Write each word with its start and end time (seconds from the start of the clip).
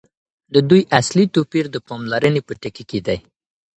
د 0.53 0.55
دوی 0.69 0.81
اصلي 0.99 1.25
توپیر 1.35 1.65
د 1.71 1.75
پاملرني 1.87 2.41
په 2.47 2.53
ټکي 2.61 2.83
کي 2.89 2.99
دی. 3.07 3.17